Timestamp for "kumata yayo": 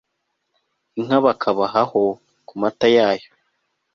2.47-3.29